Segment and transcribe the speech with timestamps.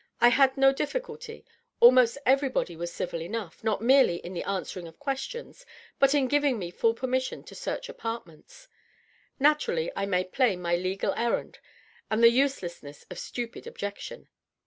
[0.19, 1.43] I had no difl&culty.
[1.79, 5.63] Almost everybody was civil enough, not merely in the answering of questions
[5.99, 8.67] but in giving me full permission to search apartments.
[9.39, 11.59] Naturally, I made plain my legal errand
[12.09, 14.27] and the useless ness of stupid objection.